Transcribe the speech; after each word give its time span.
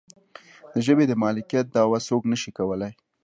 د 0.73 0.75
ژبې 0.85 1.05
د 1.07 1.13
مالکیت 1.23 1.65
دعوه 1.69 1.97
څوک 2.07 2.21
نشي 2.31 2.51
کولی. 2.57 2.91